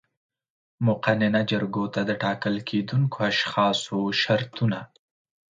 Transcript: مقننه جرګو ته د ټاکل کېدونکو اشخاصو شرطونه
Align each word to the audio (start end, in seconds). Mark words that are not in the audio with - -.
مقننه 0.85 1.41
جرګو 1.49 1.85
ته 1.93 2.01
د 2.09 2.11
ټاکل 2.23 2.55
کېدونکو 2.69 3.17
اشخاصو 3.31 3.99
شرطونه 4.21 4.79